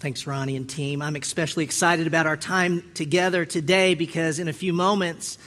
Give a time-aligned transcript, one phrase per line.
[0.00, 1.02] Thanks, Ronnie and team.
[1.02, 5.38] I'm especially excited about our time together today because in a few moments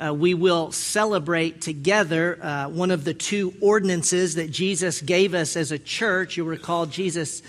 [0.00, 5.56] uh, we will celebrate together uh, one of the two ordinances that Jesus gave us
[5.56, 6.36] as a church.
[6.36, 7.42] You'll recall Jesus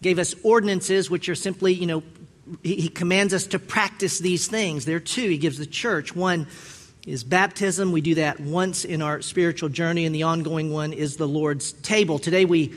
[0.00, 2.02] gave us ordinances, which are simply, you know,
[2.64, 4.84] he, commands us to practice these things.
[4.84, 6.16] There are two he gives the church.
[6.16, 6.48] One
[7.06, 7.92] is baptism.
[7.92, 11.74] We do that once in our spiritual journey, and the ongoing one is the Lord's
[11.74, 12.18] table.
[12.18, 12.74] Today we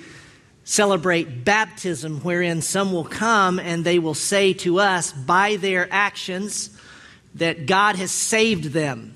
[0.65, 6.71] celebrate baptism, wherein some will come and they will say to us by their actions
[7.35, 9.13] that God has saved them,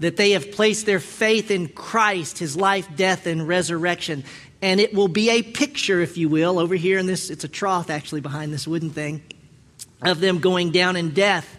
[0.00, 4.22] that they have placed their faith in Christ, his life, death, and resurrection.
[4.60, 7.48] And it will be a picture, if you will, over here in this, it's a
[7.48, 9.22] trough actually behind this wooden thing,
[10.02, 11.56] of them going down in death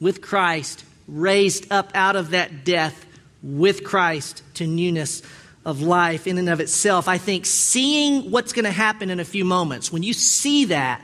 [0.00, 3.06] with Christ, raised up out of that death
[3.42, 5.22] with Christ to newness
[5.64, 7.08] of life in and of itself.
[7.08, 11.02] I think seeing what's going to happen in a few moments, when you see that,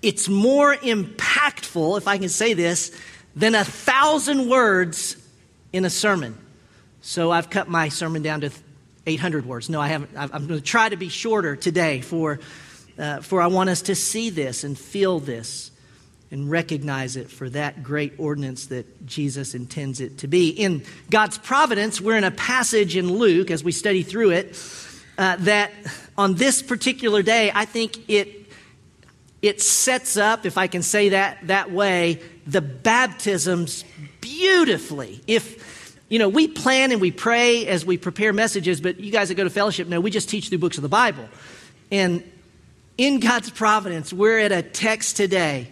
[0.00, 2.96] it's more impactful, if I can say this,
[3.36, 5.16] than a thousand words
[5.72, 6.38] in a sermon.
[7.02, 8.50] So I've cut my sermon down to
[9.06, 9.68] 800 words.
[9.68, 10.10] No, I haven't.
[10.16, 12.40] I'm going to try to be shorter today for,
[12.98, 15.71] uh, for I want us to see this and feel this
[16.32, 20.48] and recognize it for that great ordinance that Jesus intends it to be.
[20.48, 24.58] In God's providence, we're in a passage in Luke as we study through it
[25.18, 25.70] uh, that
[26.16, 28.38] on this particular day, I think it
[29.42, 33.84] it sets up, if I can say that that way, the baptisms
[34.20, 35.20] beautifully.
[35.26, 39.28] If you know, we plan and we pray as we prepare messages, but you guys
[39.28, 41.28] that go to fellowship know we just teach through books of the Bible.
[41.90, 42.22] And
[42.96, 45.68] in God's providence, we're at a text today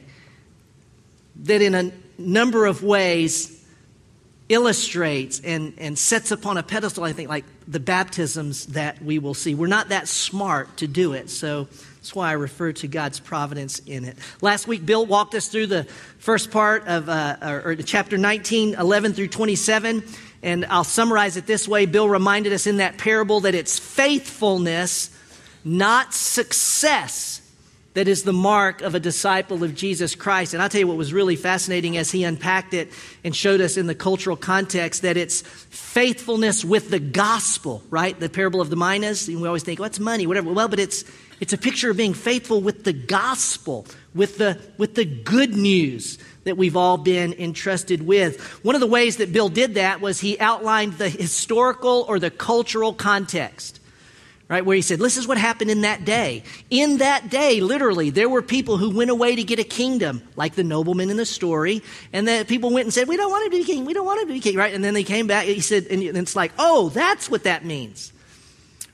[1.44, 3.56] that in a number of ways
[4.48, 9.32] illustrates and, and sets upon a pedestal, I think, like the baptisms that we will
[9.32, 9.54] see.
[9.54, 13.78] We're not that smart to do it, so that's why I refer to God's providence
[13.78, 14.18] in it.
[14.42, 15.84] Last week, Bill walked us through the
[16.18, 20.02] first part of uh, or, or chapter 19, 11 through 27,
[20.42, 21.86] and I'll summarize it this way.
[21.86, 25.16] Bill reminded us in that parable that it's faithfulness,
[25.62, 27.39] not success
[27.94, 30.54] that is the mark of a disciple of Jesus Christ.
[30.54, 32.92] And I'll tell you what was really fascinating as he unpacked it
[33.24, 38.18] and showed us in the cultural context that it's faithfulness with the gospel, right?
[38.18, 39.26] The parable of the minas.
[39.26, 40.52] And we always think, what's oh, money, whatever.
[40.52, 41.04] Well, but it's,
[41.40, 46.18] it's a picture of being faithful with the gospel, with the, with the good news
[46.44, 48.40] that we've all been entrusted with.
[48.64, 52.30] One of the ways that Bill did that was he outlined the historical or the
[52.30, 53.80] cultural context
[54.50, 54.66] right?
[54.66, 56.42] Where he said, This is what happened in that day.
[56.68, 60.56] In that day, literally, there were people who went away to get a kingdom, like
[60.56, 61.82] the nobleman in the story.
[62.12, 63.84] And then people went and said, We don't want him to be king.
[63.86, 64.74] We don't want him to be king, right?
[64.74, 65.46] And then they came back.
[65.46, 68.12] He said, And it's like, Oh, that's what that means.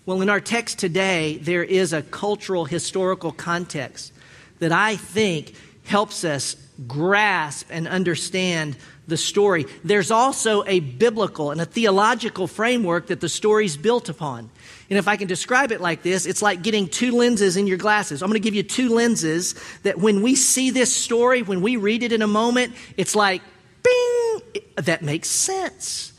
[0.05, 4.13] Well, in our text today, there is a cultural, historical context
[4.61, 6.55] that I think helps us
[6.87, 8.77] grasp and understand
[9.09, 9.67] the story.
[9.85, 14.51] There's also a biblical and a theological framework that the story's built upon.
[14.91, 17.79] And if I can describe it like this, it's like getting two lenses in your
[17.79, 18.23] glasses.
[18.23, 21.77] I'm going to give you two lenses that when we see this story, when we
[21.77, 23.43] read it in a moment, it's like,
[23.83, 26.13] bing, that makes sense.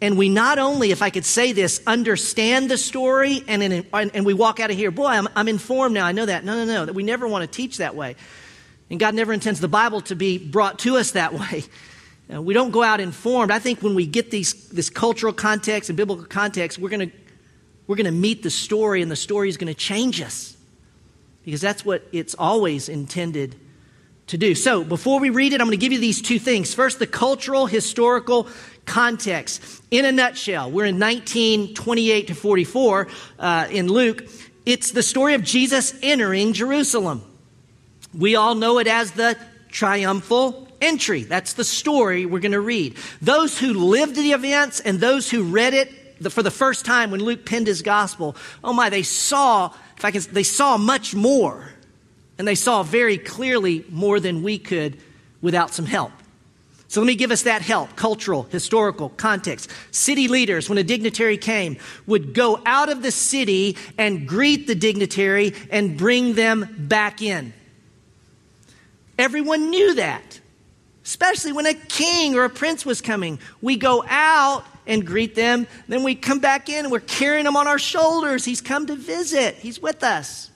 [0.00, 4.26] And we not only, if I could say this, understand the story and, in, and
[4.26, 6.04] we walk out of here, boy, I'm, I'm informed now.
[6.04, 6.44] I know that.
[6.44, 6.92] No, no, no.
[6.92, 8.16] We never want to teach that way.
[8.90, 11.64] And God never intends the Bible to be brought to us that way.
[12.28, 13.50] we don't go out informed.
[13.50, 17.12] I think when we get these, this cultural context and biblical context, we're going
[17.86, 20.56] we're going to meet the story, and the story is going to change us
[21.44, 23.56] because that's what it's always intended
[24.28, 24.54] to do.
[24.54, 26.72] So, before we read it, I'm going to give you these two things.
[26.72, 28.48] First, the cultural, historical
[28.86, 29.62] context.
[29.90, 33.08] In a nutshell, we're in 1928 to 44
[33.38, 34.26] uh, in Luke.
[34.64, 37.22] It's the story of Jesus entering Jerusalem.
[38.16, 39.36] We all know it as the
[39.68, 41.24] triumphal entry.
[41.24, 42.96] That's the story we're going to read.
[43.20, 45.90] Those who lived the events and those who read it
[46.30, 50.10] for the first time when Luke penned his gospel, oh my, they saw, if I
[50.10, 51.70] can, they saw much more.
[52.38, 54.98] And they saw very clearly more than we could
[55.40, 56.12] without some help.
[56.88, 59.70] So let me give us that help cultural, historical context.
[59.90, 61.76] City leaders, when a dignitary came,
[62.06, 67.52] would go out of the city and greet the dignitary and bring them back in.
[69.18, 70.40] Everyone knew that,
[71.04, 73.38] especially when a king or a prince was coming.
[73.60, 75.66] We go out and greet them.
[75.88, 78.44] Then we come back in and we're carrying him on our shoulders.
[78.44, 80.50] He's come to visit, he's with us.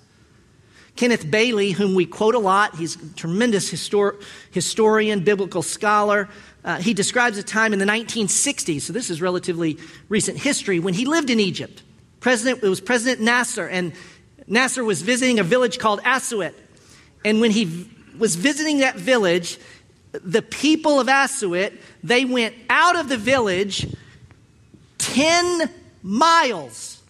[0.97, 4.21] Kenneth Bailey, whom we quote a lot, he's a tremendous histor-
[4.51, 6.29] historian, biblical scholar.
[6.65, 9.79] Uh, he describes a time in the 1960s, so this is relatively
[10.09, 11.85] recent history, when he lived in Egypt.
[12.19, 13.93] President, it was President Nasser, and
[14.49, 16.53] Nasser was visiting a village called Assiut.
[17.25, 17.89] And when he
[18.19, 19.59] was visiting that village,
[20.13, 23.87] the people of Assiut, they went out of the village
[24.99, 25.71] 10
[26.03, 27.03] miles.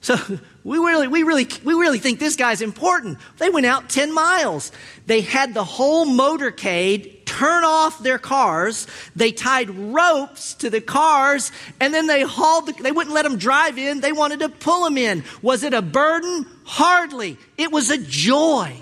[0.00, 0.16] So
[0.64, 3.18] we really, we really, we really think this guy's important.
[3.38, 4.72] They went out 10 miles.
[5.06, 8.86] They had the whole motorcade turn off their cars.
[9.14, 13.36] They tied ropes to the cars and then they hauled, the, they wouldn't let them
[13.36, 14.00] drive in.
[14.00, 15.24] They wanted to pull them in.
[15.42, 16.46] Was it a burden?
[16.64, 17.36] Hardly.
[17.58, 18.76] It was a joy.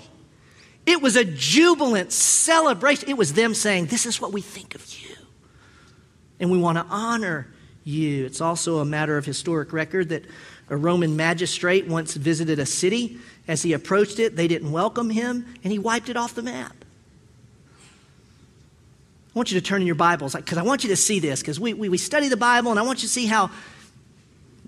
[0.85, 3.09] It was a jubilant celebration.
[3.09, 5.15] It was them saying, This is what we think of you.
[6.39, 7.47] And we want to honor
[7.83, 8.25] you.
[8.25, 10.25] It's also a matter of historic record that
[10.69, 13.17] a Roman magistrate once visited a city.
[13.47, 16.75] As he approached it, they didn't welcome him, and he wiped it off the map.
[19.35, 21.41] I want you to turn in your Bibles because I want you to see this
[21.41, 23.51] because we, we, we study the Bible, and I want you to see how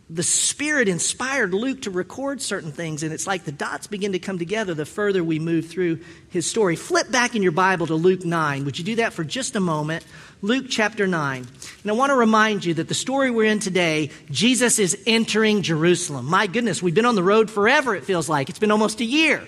[0.09, 4.19] the Spirit inspired Luke to record certain things, and it's like the dots begin to
[4.19, 6.00] come together the further we move through
[6.30, 6.77] his story.
[6.77, 8.63] Flip back in your Bible to Luke 9.
[8.63, 10.06] Would you do that for just a moment?
[10.42, 11.45] Luke chapter 9.
[11.81, 15.62] And I want to remind you that the story we're in today, Jesus is entering
[15.62, 16.25] Jerusalem.
[16.25, 18.50] My goodness, we've been on the road forever, it feels like.
[18.50, 19.45] It's been almost a year.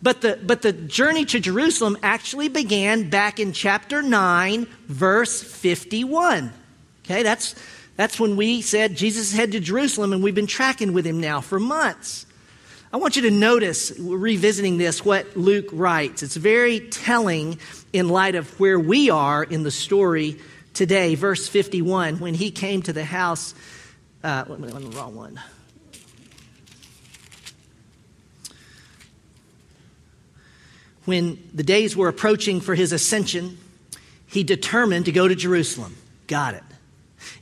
[0.00, 6.52] But the, but the journey to Jerusalem actually began back in chapter 9, verse 51.
[7.04, 7.54] Okay, that's
[7.96, 11.40] that's when we said Jesus head to Jerusalem, and we've been tracking with him now
[11.40, 12.26] for months.
[12.92, 16.22] I want you to notice, revisiting this, what Luke writes.
[16.22, 17.58] It's very telling
[17.92, 20.38] in light of where we are in the story
[20.74, 21.14] today.
[21.14, 23.54] Verse 51 when he came to the house,
[24.22, 25.40] uh, wait, wait, the wrong one.
[31.04, 33.58] When the days were approaching for his ascension,
[34.26, 35.96] he determined to go to Jerusalem.
[36.26, 36.62] Got it.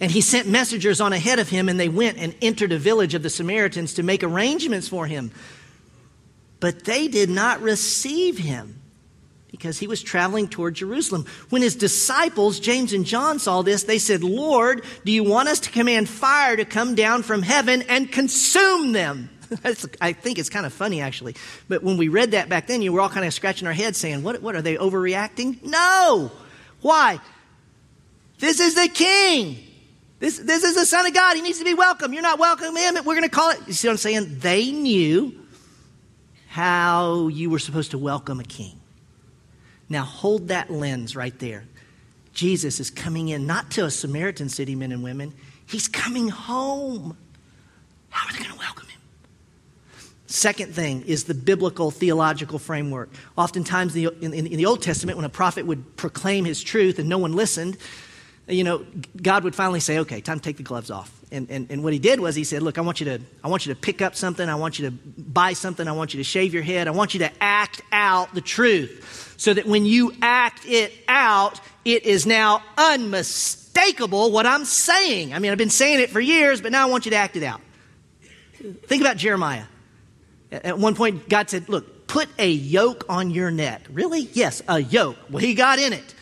[0.00, 3.14] And he sent messengers on ahead of him, and they went and entered a village
[3.14, 5.30] of the Samaritans to make arrangements for him.
[6.60, 8.80] But they did not receive him
[9.50, 11.26] because he was traveling toward Jerusalem.
[11.50, 15.60] When his disciples, James and John, saw this, they said, Lord, do you want us
[15.60, 19.28] to command fire to come down from heaven and consume them?
[20.00, 21.36] I think it's kind of funny, actually.
[21.68, 23.98] But when we read that back then, you were all kind of scratching our heads
[23.98, 25.62] saying, What, what are they overreacting?
[25.62, 26.32] No!
[26.80, 27.20] Why?
[28.38, 29.58] This is the king.
[30.22, 31.34] This, this is the Son of God.
[31.34, 32.12] He needs to be welcome.
[32.12, 32.94] You're not welcome him.
[32.94, 33.58] We're going to call it.
[33.66, 34.38] You see what I'm saying?
[34.38, 35.34] They knew
[36.46, 38.78] how you were supposed to welcome a king.
[39.88, 41.64] Now hold that lens right there.
[42.32, 45.34] Jesus is coming in not to a Samaritan city, men and women.
[45.66, 47.16] He's coming home.
[48.10, 49.00] How are they going to welcome him?
[50.28, 53.10] Second thing is the biblical theological framework.
[53.36, 57.08] Oftentimes in, in, in the Old Testament, when a prophet would proclaim his truth and
[57.08, 57.76] no one listened,
[58.52, 58.84] you know,
[59.20, 61.12] God would finally say, okay, time to take the gloves off.
[61.30, 63.48] And, and, and what he did was he said, look, I want, you to, I
[63.48, 64.48] want you to pick up something.
[64.48, 65.88] I want you to buy something.
[65.88, 66.88] I want you to shave your head.
[66.88, 71.60] I want you to act out the truth so that when you act it out,
[71.84, 75.32] it is now unmistakable what I'm saying.
[75.32, 77.36] I mean, I've been saying it for years, but now I want you to act
[77.36, 77.60] it out.
[78.86, 79.64] Think about Jeremiah.
[80.52, 83.82] At one point, God said, look, put a yoke on your neck.
[83.90, 84.20] Really?
[84.32, 85.16] Yes, a yoke.
[85.30, 86.14] Well, he got in it.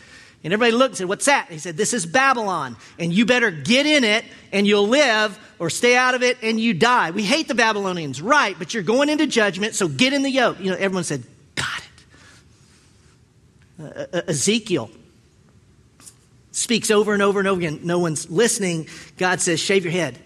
[0.43, 1.51] And everybody looked and said, What's that?
[1.51, 2.75] He said, This is Babylon.
[2.97, 6.59] And you better get in it and you'll live or stay out of it and
[6.59, 7.11] you die.
[7.11, 8.55] We hate the Babylonians, right?
[8.57, 10.59] But you're going into judgment, so get in the yoke.
[10.59, 11.23] You know, everyone said,
[11.55, 11.83] Got
[13.79, 14.09] it.
[14.13, 14.89] Uh, Ezekiel
[16.51, 17.81] speaks over and over and over again.
[17.83, 18.87] No one's listening.
[19.17, 20.17] God says, Shave your head.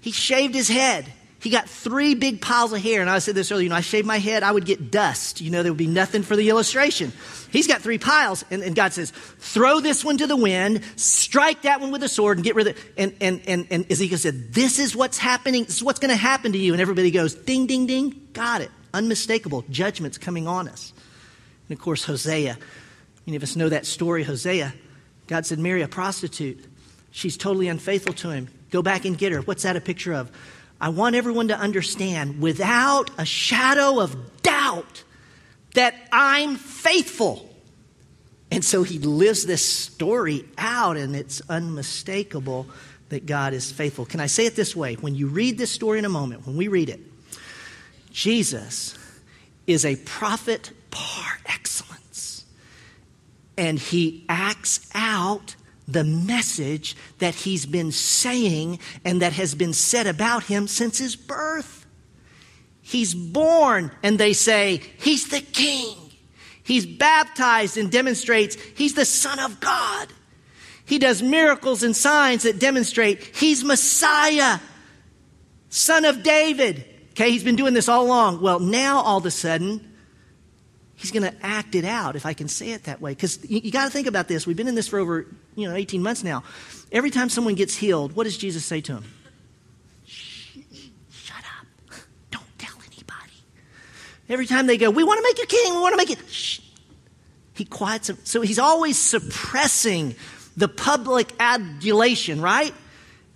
[0.00, 1.10] He shaved his head.
[1.44, 3.02] He got three big piles of hair.
[3.02, 5.42] And I said this earlier, you know, I shaved my head, I would get dust.
[5.42, 7.12] You know, there would be nothing for the illustration.
[7.50, 8.46] He's got three piles.
[8.50, 12.08] And, and God says, throw this one to the wind, strike that one with a
[12.08, 12.82] sword, and get rid of it.
[12.96, 15.64] And, and, and, and Ezekiel said, this is what's happening.
[15.64, 16.72] This is what's going to happen to you.
[16.72, 18.28] And everybody goes, ding, ding, ding.
[18.32, 18.70] Got it.
[18.94, 19.66] Unmistakable.
[19.68, 20.94] Judgment's coming on us.
[21.68, 22.56] And of course, Hosea.
[23.26, 24.72] Many of us know that story, Hosea.
[25.26, 26.64] God said, marry a prostitute.
[27.10, 28.48] She's totally unfaithful to him.
[28.70, 29.42] Go back and get her.
[29.42, 30.32] What's that a picture of?
[30.84, 35.02] I want everyone to understand without a shadow of doubt
[35.72, 37.48] that I'm faithful.
[38.50, 42.66] And so he lives this story out, and it's unmistakable
[43.08, 44.04] that God is faithful.
[44.04, 44.96] Can I say it this way?
[44.96, 47.00] When you read this story in a moment, when we read it,
[48.10, 48.94] Jesus
[49.66, 52.44] is a prophet par excellence,
[53.56, 60.06] and he acts out the message that he's been saying and that has been said
[60.06, 61.84] about him since his birth.
[62.80, 65.96] He's born, and they say, He's the King.
[66.62, 70.08] He's baptized and demonstrates He's the Son of God.
[70.84, 74.58] He does miracles and signs that demonstrate He's Messiah,
[75.70, 76.84] Son of David.
[77.12, 78.40] Okay, he's been doing this all along.
[78.40, 79.94] Well, now all of a sudden,
[80.96, 83.12] he's going to act it out, if I can say it that way.
[83.12, 84.48] Because you, you got to think about this.
[84.48, 85.26] We've been in this for over,
[85.56, 86.44] you know, 18 months now.
[86.92, 89.04] Every time someone gets healed, what does Jesus say to him?
[90.06, 91.66] Shut up.
[92.30, 93.32] Don't tell anybody.
[94.28, 96.18] Every time they go, we want to make you king, we want to make it,
[96.30, 96.60] shh.
[97.54, 98.18] He quiets them.
[98.24, 100.16] So he's always suppressing
[100.56, 102.74] the public adulation, right?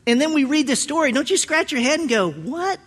[0.07, 1.13] And then we read this story.
[1.13, 2.81] Don't you scratch your head and go, what?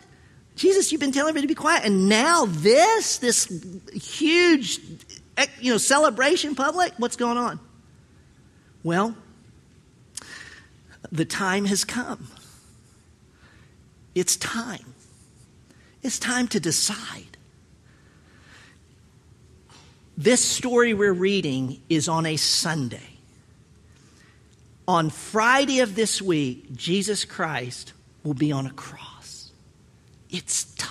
[0.55, 3.45] Jesus, you've been telling me to be quiet, and now this, this
[3.93, 4.79] huge,
[5.59, 6.93] you know, celebration public.
[6.97, 7.59] What's going on?
[8.83, 9.15] Well,
[11.11, 12.27] the time has come.
[14.15, 14.93] It's time.
[16.01, 17.37] It's time to decide.
[20.17, 23.17] This story we're reading is on a Sunday.
[24.87, 29.51] On Friday of this week, Jesus Christ will be on a cross.
[30.29, 30.89] It's time.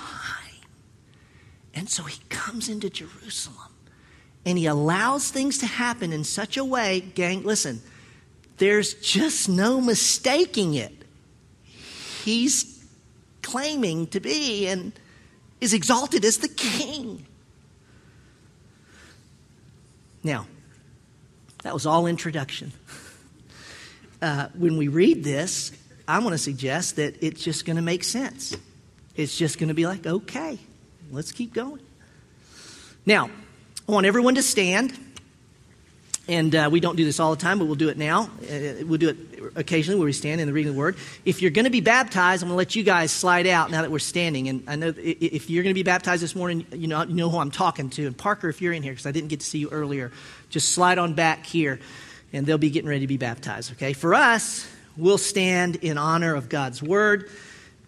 [1.74, 3.72] And so he comes into Jerusalem
[4.44, 7.80] and he allows things to happen in such a way, gang, listen,
[8.56, 10.92] there's just no mistaking it.
[12.24, 12.84] He's
[13.42, 14.92] claiming to be and
[15.60, 17.26] is exalted as the king.
[20.22, 20.46] Now,
[21.62, 22.72] that was all introduction.
[24.22, 25.72] Uh, when we read this,
[26.06, 28.56] I want to suggest that it's just going to make sense.
[29.16, 30.58] It's just going to be like, okay,
[31.10, 31.80] let's keep going.
[33.06, 33.30] Now,
[33.88, 34.96] I want everyone to stand.
[36.28, 38.30] And uh, we don't do this all the time, but we'll do it now.
[38.42, 39.16] Uh, we'll do it
[39.56, 40.96] occasionally where we stand in the reading of the word.
[41.24, 43.82] If you're going to be baptized, I'm going to let you guys slide out now
[43.82, 44.48] that we're standing.
[44.48, 47.30] And I know if you're going to be baptized this morning, you know, you know
[47.30, 48.06] who I'm talking to.
[48.06, 50.12] And Parker, if you're in here, because I didn't get to see you earlier,
[50.50, 51.80] just slide on back here,
[52.32, 53.72] and they'll be getting ready to be baptized.
[53.72, 53.92] Okay?
[53.92, 57.28] For us, we'll stand in honor of God's word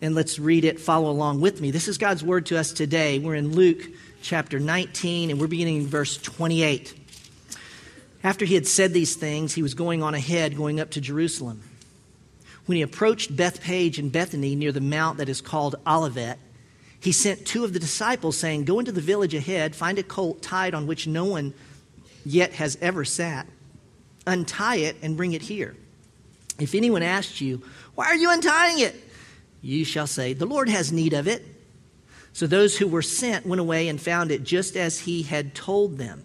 [0.00, 0.80] and let's read it.
[0.80, 1.70] Follow along with me.
[1.70, 3.20] This is God's word to us today.
[3.20, 3.82] We're in Luke
[4.22, 6.94] chapter 19, and we're beginning in verse 28.
[8.24, 11.62] After he had said these things, he was going on ahead, going up to Jerusalem.
[12.66, 16.38] When he approached Bethphage and Bethany near the mount that is called Olivet,
[17.00, 20.40] he sent two of the disciples, saying, Go into the village ahead, find a colt
[20.40, 21.52] tied on which no one
[22.24, 23.48] yet has ever sat.
[24.24, 25.76] Untie it and bring it here.
[26.60, 27.60] If anyone asks you,
[27.96, 28.94] Why are you untying it?
[29.62, 31.44] you shall say, The Lord has need of it.
[32.32, 35.98] So those who were sent went away and found it just as he had told
[35.98, 36.24] them.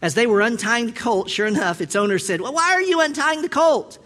[0.00, 3.00] As they were untying the colt, sure enough, its owner said, Well, why are you
[3.00, 3.98] untying the colt?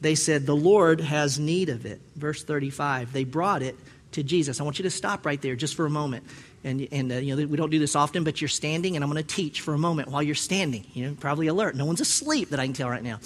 [0.00, 2.00] They said, The Lord has need of it.
[2.16, 3.12] Verse 35.
[3.12, 3.76] They brought it
[4.12, 4.60] to Jesus.
[4.60, 6.24] I want you to stop right there just for a moment.
[6.62, 9.10] And, and uh, you know, we don't do this often, but you're standing, and I'm
[9.10, 10.86] going to teach for a moment while you're standing.
[10.94, 11.76] You know, probably alert.
[11.76, 13.18] No one's asleep that I can tell right now.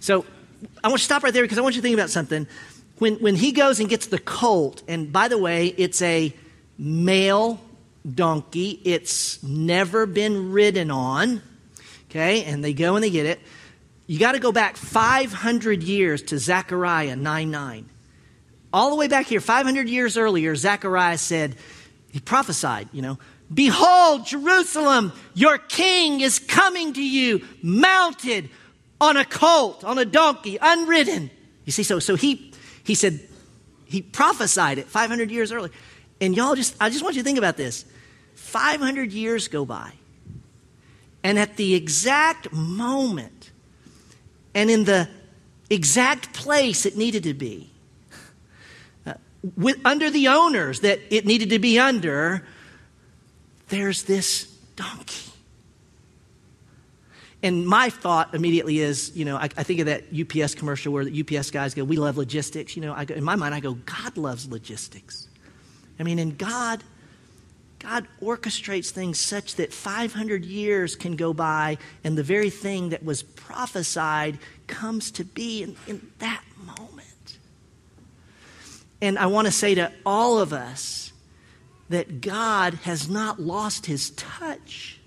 [0.00, 0.26] So
[0.84, 2.46] I want you to stop right there because I want you to think about something
[2.98, 6.32] when, when he goes and gets the colt, and by the way, it's a
[6.82, 7.60] male
[8.14, 11.40] donkey, it's never been ridden on,
[12.10, 13.40] okay, and they go and they get it.
[14.08, 17.88] You got to go back 500 years to Zechariah 9 9.
[18.72, 21.56] All the way back here, 500 years earlier, Zechariah said,
[22.10, 23.18] he prophesied, you know,
[23.52, 28.48] Behold, Jerusalem, your king is coming to you, mounted
[29.00, 31.30] on a colt, on a donkey, unridden.
[31.66, 33.20] You see, so, so he, he said,
[33.84, 35.72] he prophesied it 500 years earlier.
[36.22, 37.84] And y'all just, I just want you to think about this.
[38.36, 39.92] 500 years go by.
[41.24, 43.50] And at the exact moment,
[44.54, 45.08] and in the
[45.68, 47.70] exact place it needed to be,
[49.04, 49.14] uh,
[49.56, 52.46] with, under the owners that it needed to be under,
[53.68, 54.44] there's this
[54.76, 55.32] donkey.
[57.42, 61.04] And my thought immediately is, you know, I, I, think of that UPS commercial where
[61.04, 63.74] the UPS guys go, "We love logistics." You know, go, in my mind, I go,
[63.74, 65.26] "God loves logistics."
[66.02, 66.82] I mean, in God,
[67.78, 73.04] God orchestrates things such that 500 years can go by, and the very thing that
[73.04, 77.38] was prophesied comes to be in, in that moment.
[79.00, 81.12] And I want to say to all of us
[81.88, 84.98] that God has not lost His touch.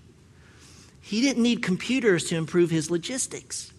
[1.02, 3.74] He didn't need computers to improve his logistics.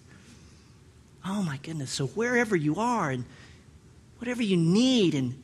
[1.25, 1.91] Oh my goodness.
[1.91, 3.25] So, wherever you are and
[4.19, 5.43] whatever you need and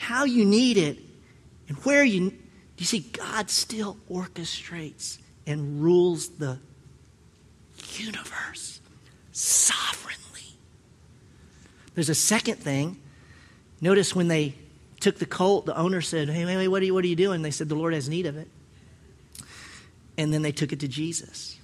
[0.00, 0.98] how you need it
[1.68, 2.32] and where you,
[2.78, 6.58] you see, God still orchestrates and rules the
[7.92, 8.80] universe
[9.32, 10.56] sovereignly.
[11.94, 13.00] There's a second thing.
[13.80, 14.54] Notice when they
[15.00, 17.16] took the colt, the owner said, Hey, wait, wait, what are you, what are you
[17.16, 17.42] doing?
[17.42, 18.48] They said, The Lord has need of it
[20.16, 21.58] and then they took it to Jesus.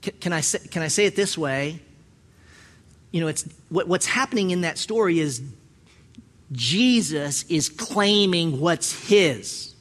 [0.00, 1.80] Can, can I, say, can I say it this way?
[3.10, 5.42] You know, it's, what, what's happening in that story is
[6.52, 9.74] Jesus is claiming what's his.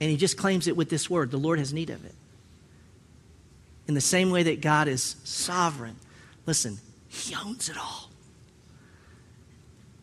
[0.00, 2.14] And he just claims it with this word the Lord has need of it.
[3.88, 5.96] In the same way that God is sovereign,
[6.46, 8.10] listen, he owns it all.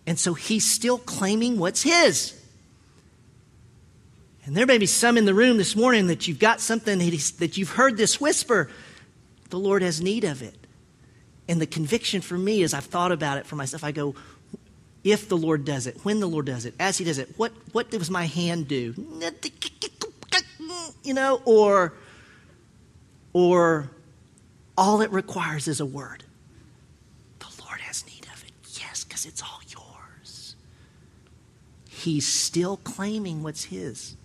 [0.05, 2.33] And so he's still claiming what's his.
[4.45, 7.33] And there may be some in the room this morning that you've got something that,
[7.37, 8.69] that you've heard this whisper.
[9.49, 10.55] The Lord has need of it.
[11.47, 14.15] And the conviction for me as I've thought about it for myself, I go,
[15.03, 17.51] if the Lord does it, when the Lord does it, as He does it, what,
[17.71, 18.93] what does my hand do?
[21.03, 21.93] You know, or,
[23.33, 23.89] or
[24.77, 26.23] all it requires is a word.
[27.39, 28.51] The Lord has need of it.
[28.79, 30.55] Yes, because it's all yours.
[31.89, 34.15] He's still claiming what's His.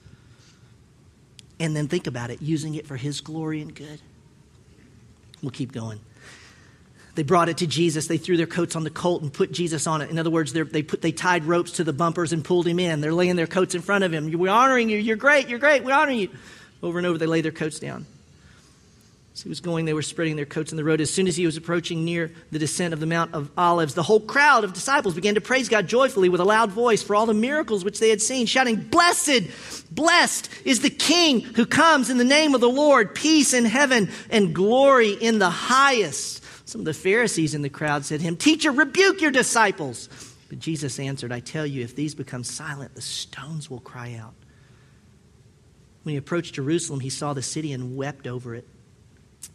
[1.61, 4.01] And then think about it, using it for His glory and good.
[5.41, 6.01] We'll keep going.
[7.15, 8.09] They brought it to Jesus.
[8.09, 10.11] They threw their coats on the colt and put Jesus on it.
[10.11, 13.01] In other words, they, put, they tied ropes to the bumpers and pulled him in.
[13.01, 14.33] They're laying their coats in front of him.
[14.33, 14.99] We're honoring you.
[14.99, 15.49] You're great.
[15.49, 15.85] You're great.
[15.85, 16.31] We honor you.
[16.83, 18.05] Over and over, they lay their coats down.
[19.35, 21.01] As he was going, they were spreading their coats in the road.
[21.01, 24.03] As soon as he was approaching near the descent of the Mount of Olives, the
[24.03, 27.27] whole crowd of disciples began to praise God joyfully with a loud voice for all
[27.27, 29.43] the miracles which they had seen, shouting, Blessed,
[29.91, 34.09] blessed is the King who comes in the name of the Lord, peace in heaven
[34.31, 36.44] and glory in the highest.
[36.65, 40.09] Some of the Pharisees in the crowd said to him, Teacher, rebuke your disciples.
[40.49, 44.35] But Jesus answered, I tell you, if these become silent, the stones will cry out.
[46.03, 48.67] When he approached Jerusalem, he saw the city and wept over it,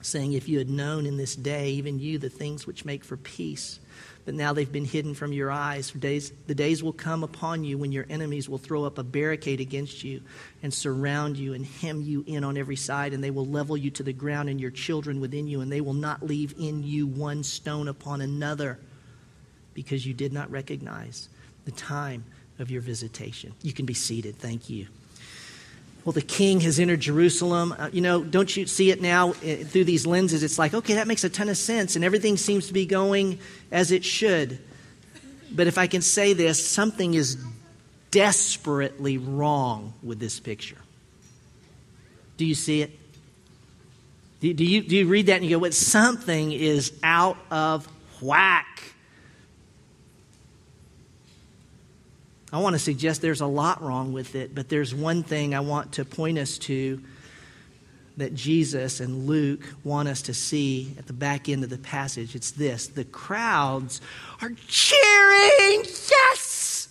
[0.02, 3.18] saying, If you had known in this day, even you, the things which make for
[3.18, 3.80] peace,
[4.30, 5.90] but now they've been hidden from your eyes.
[5.90, 9.60] Days, the days will come upon you when your enemies will throw up a barricade
[9.60, 10.22] against you
[10.62, 13.90] and surround you and hem you in on every side, and they will level you
[13.90, 17.08] to the ground and your children within you, and they will not leave in you
[17.08, 18.78] one stone upon another
[19.74, 21.28] because you did not recognize
[21.66, 22.24] the time
[22.60, 23.52] of your visitation.
[23.64, 24.36] You can be seated.
[24.36, 24.90] Thank you
[26.06, 27.76] well, the king has entered Jerusalem.
[27.78, 29.34] Uh, you know, don't you see it now uh,
[29.66, 30.44] through these lenses?
[30.44, 33.40] It's like, okay, that makes a ton of sense, and everything seems to be going
[33.72, 34.60] as it should.
[35.52, 37.38] But if I can say this, something is
[38.12, 40.78] desperately wrong with this picture.
[42.38, 42.92] Do you see it?
[44.40, 47.88] Do, do you, do you read that and you go, well, something is out of
[48.22, 48.94] whack?
[52.52, 55.60] I want to suggest there's a lot wrong with it, but there's one thing I
[55.60, 57.02] want to point us to
[58.18, 62.36] that Jesus and Luke want us to see at the back end of the passage.
[62.36, 64.02] It's this the crowds
[64.42, 66.90] are cheering, yes!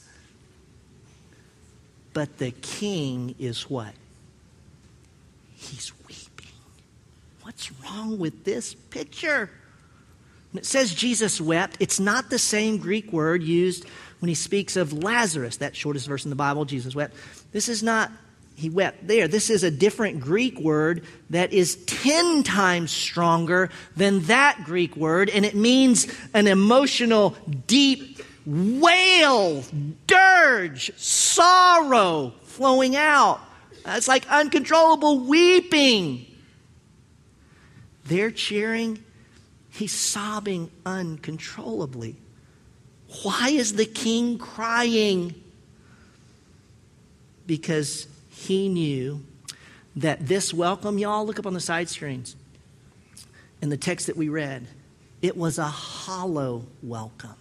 [2.15, 3.93] But the king is what?
[5.55, 6.53] He's weeping.
[7.43, 9.51] What's wrong with this picture?
[10.53, 13.85] When it says Jesus wept, it's not the same Greek word used
[14.21, 17.15] when he speaks of Lazarus, that shortest verse in the Bible, Jesus wept.
[17.53, 18.11] This is not,
[18.57, 19.29] he wept there.
[19.29, 25.31] This is a different Greek word that is 10 times stronger than that Greek word,
[25.31, 29.63] and it means an emotional, deep wail,
[30.07, 33.41] dirge, sorrow flowing out.
[33.87, 36.27] It's like uncontrollable weeping.
[38.07, 39.05] They're cheering.
[39.71, 42.17] He's sobbing uncontrollably.
[43.23, 45.35] Why is the king crying?
[47.47, 49.25] Because he knew
[49.97, 52.37] that this welcome, y'all, look up on the side screens
[53.61, 54.67] in the text that we read,
[55.23, 57.35] it was a hollow welcome.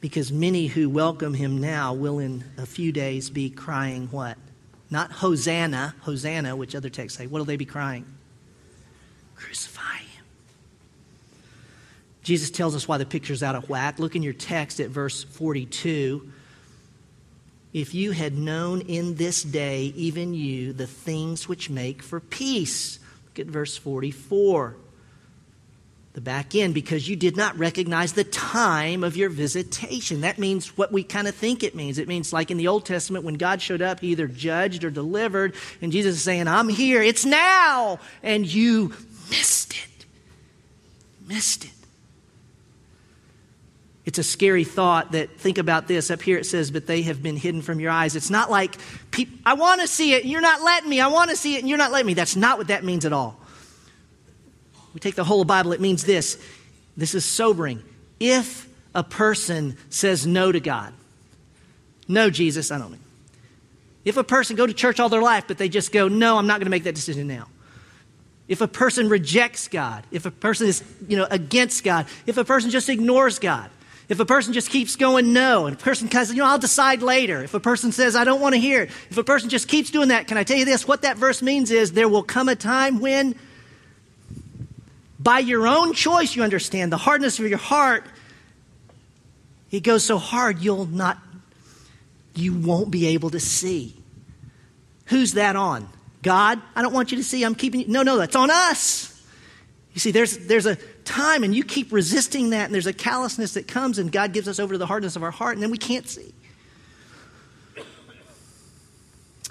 [0.00, 4.36] Because many who welcome him now will in a few days be crying what?
[4.90, 7.26] Not Hosanna, Hosanna, which other texts say.
[7.26, 8.04] What will they be crying?
[9.36, 10.09] Crucify
[12.22, 13.98] Jesus tells us why the picture's out of whack.
[13.98, 16.30] Look in your text at verse 42.
[17.72, 22.98] If you had known in this day, even you, the things which make for peace.
[23.26, 24.76] Look at verse 44.
[26.12, 30.22] The back end, because you did not recognize the time of your visitation.
[30.22, 31.98] That means what we kind of think it means.
[31.98, 34.90] It means, like in the Old Testament, when God showed up, he either judged or
[34.90, 38.92] delivered, and Jesus is saying, I'm here, it's now, and you
[39.30, 40.06] missed it.
[41.28, 41.70] Missed it.
[44.06, 46.10] It's a scary thought that, think about this.
[46.10, 48.16] Up here it says, but they have been hidden from your eyes.
[48.16, 48.76] It's not like,
[49.44, 51.00] I want to see it and you're not letting me.
[51.00, 52.14] I want to see it and you're not letting me.
[52.14, 53.38] That's not what that means at all.
[54.94, 56.42] We take the whole Bible, it means this.
[56.96, 57.82] This is sobering.
[58.18, 60.92] If a person says no to God,
[62.08, 63.00] no, Jesus, I don't mean.
[64.04, 66.46] If a person go to church all their life, but they just go, no, I'm
[66.46, 67.46] not going to make that decision now.
[68.48, 72.44] If a person rejects God, if a person is, you know, against God, if a
[72.44, 73.70] person just ignores God,
[74.10, 77.00] If a person just keeps going no, and a person says, you know, I'll decide
[77.00, 77.44] later.
[77.44, 78.90] If a person says, I don't want to hear it.
[79.08, 80.86] If a person just keeps doing that, can I tell you this?
[80.86, 83.36] What that verse means is there will come a time when,
[85.20, 88.04] by your own choice, you understand the hardness of your heart,
[89.70, 91.16] it goes so hard you'll not,
[92.34, 93.94] you won't be able to see.
[95.06, 95.88] Who's that on?
[96.22, 97.44] God, I don't want you to see.
[97.44, 97.86] I'm keeping you.
[97.86, 99.22] No, no, that's on us.
[99.94, 100.76] You see, there's, there's a
[101.10, 104.48] time, and you keep resisting that, and there's a callousness that comes, and God gives
[104.48, 106.32] us over to the hardness of our heart, and then we can't see.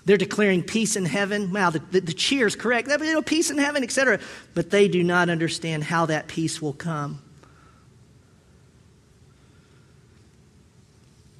[0.05, 1.51] They're declaring peace in heaven.
[1.51, 2.87] Wow, the, the, the cheer is correct.
[2.87, 4.19] You know, peace in heaven, etc.
[4.55, 7.21] But they do not understand how that peace will come.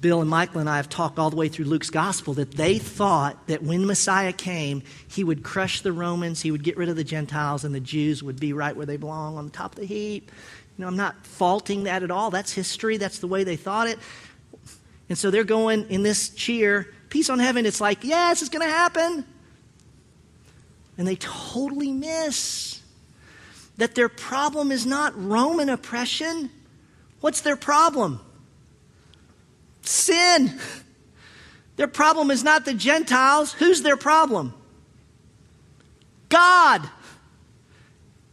[0.00, 2.78] Bill and Michael and I have talked all the way through Luke's gospel that they
[2.78, 6.96] thought that when Messiah came, he would crush the Romans, he would get rid of
[6.96, 9.80] the Gentiles, and the Jews would be right where they belong on the top of
[9.80, 10.30] the heap.
[10.78, 12.30] You know, I'm not faulting that at all.
[12.30, 13.98] That's history, that's the way they thought it.
[15.10, 17.66] And so they're going in this cheer, peace on heaven.
[17.66, 19.26] It's like, yes, it's going to happen.
[20.96, 22.80] And they totally miss
[23.76, 26.50] that their problem is not Roman oppression.
[27.20, 28.20] What's their problem?
[29.90, 30.58] Sin.
[31.74, 33.52] Their problem is not the Gentiles.
[33.54, 34.54] Who's their problem?
[36.28, 36.88] God.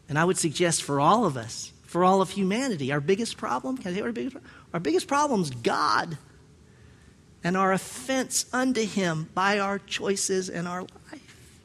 [0.07, 3.77] And I would suggest for all of us, for all of humanity, our biggest problem,
[3.77, 4.51] can I say our biggest problem?
[4.73, 6.17] Our biggest problem is God
[7.43, 11.59] and our offense unto Him by our choices and our life.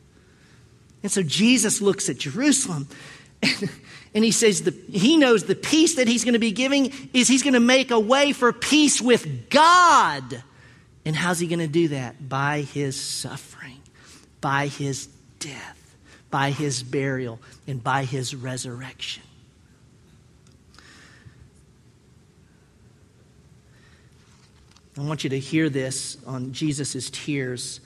[1.03, 2.89] And so Jesus looks at Jerusalem
[4.15, 7.29] and, he says the, he knows the peace that he's going to be giving is
[7.29, 10.43] he's going to make a way for peace with God.
[11.05, 12.29] And how's he going to do that?
[12.29, 13.81] By his suffering,
[14.41, 15.97] by his death,
[16.31, 19.25] by his burial, and by his resurrection.
[24.97, 27.81] I want you to hear this on Jesus' tears.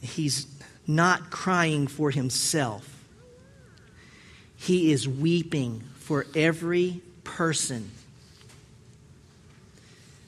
[0.00, 0.46] He's
[0.96, 2.86] not crying for himself.
[4.56, 7.90] He is weeping for every person,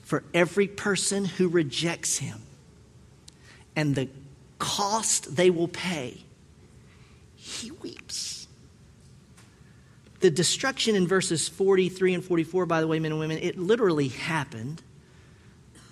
[0.02, 2.40] for every person who rejects him,
[3.76, 4.08] and the
[4.58, 6.18] cost they will pay.
[7.34, 8.46] He weeps.
[10.20, 14.08] The destruction in verses 43 and 44, by the way, men and women, it literally
[14.08, 14.80] happened.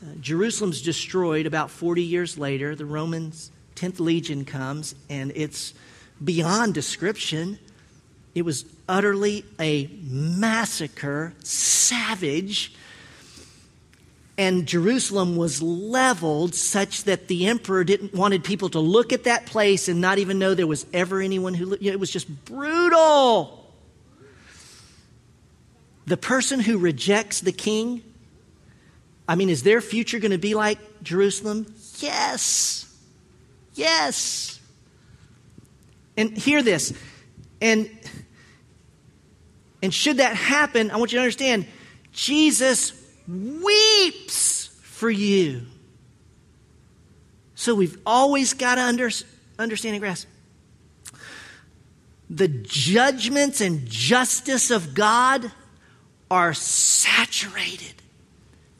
[0.02, 2.76] Uh, Jerusalem's destroyed about 40 years later.
[2.76, 5.72] The Romans, 10th Legion comes, and it's
[6.22, 7.58] beyond description.
[8.34, 12.74] It was utterly a massacre, savage.
[14.36, 19.46] And Jerusalem was leveled such that the emperor didn't wanted people to look at that
[19.46, 23.66] place and not even know there was ever anyone who it was just brutal.
[26.04, 28.02] The person who rejects the king,
[29.26, 31.72] I mean, is their future going to be like Jerusalem?
[31.98, 32.89] Yes.
[33.74, 34.60] Yes.
[36.16, 36.92] And hear this.
[37.60, 37.90] And
[39.82, 41.66] and should that happen, I want you to understand
[42.12, 42.92] Jesus
[43.26, 45.62] weeps for you.
[47.54, 49.08] So we've always got to under,
[49.58, 50.28] understand and grasp
[52.30, 55.50] the judgments and justice of God
[56.30, 57.94] are saturated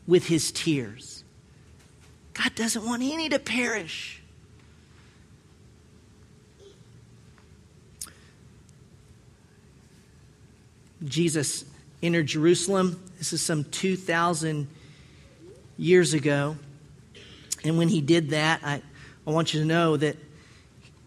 [0.07, 1.25] with his tears.
[2.33, 4.20] God doesn't want any to perish.
[11.05, 11.65] Jesus
[12.03, 13.03] entered Jerusalem.
[13.19, 14.69] This is some 2,000
[15.77, 16.57] years ago.
[17.65, 18.83] And when he did that, I,
[19.27, 20.17] I want you to know that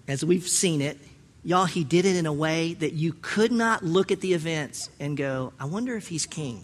[0.08, 0.98] as we've seen it,
[1.44, 4.90] y'all, he did it in a way that you could not look at the events
[5.00, 6.64] and go, I wonder if he's king.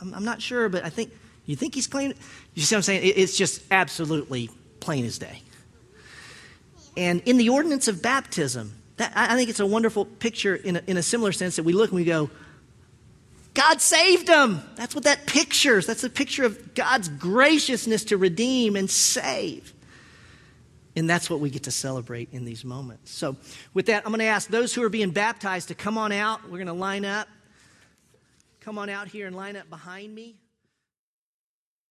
[0.00, 1.12] I'm, I'm not sure, but I think,
[1.46, 2.14] you think he's clean?
[2.54, 3.02] You see what I'm saying?
[3.02, 5.42] It, it's just absolutely plain as day.
[6.96, 10.82] And in the ordinance of baptism, that, I think it's a wonderful picture in a,
[10.86, 12.30] in a similar sense that we look and we go,
[13.58, 14.62] God saved them.
[14.76, 15.84] That's what that pictures.
[15.84, 19.74] That's a picture of God's graciousness to redeem and save.
[20.94, 23.10] And that's what we get to celebrate in these moments.
[23.10, 23.34] So,
[23.74, 26.44] with that, I'm going to ask those who are being baptized to come on out.
[26.44, 27.26] We're going to line up.
[28.60, 30.36] Come on out here and line up behind me.